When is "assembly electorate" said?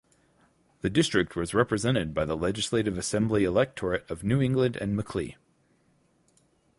2.97-4.03